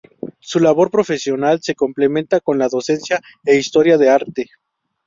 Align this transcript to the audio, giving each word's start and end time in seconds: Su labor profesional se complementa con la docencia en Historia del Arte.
Su 0.39 0.59
labor 0.59 0.89
profesional 0.89 1.59
se 1.61 1.75
complementa 1.75 2.39
con 2.39 2.57
la 2.57 2.69
docencia 2.69 3.21
en 3.45 3.59
Historia 3.59 3.99
del 3.99 4.09
Arte. 4.09 4.49